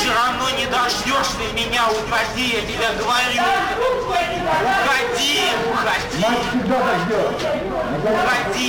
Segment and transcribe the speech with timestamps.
[0.00, 3.42] все равно не дождешься меня, уходи, я тебе говорю.
[4.86, 6.24] Уходи, уходи.
[8.04, 8.59] Уходи.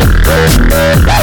[0.00, 1.17] Thank you.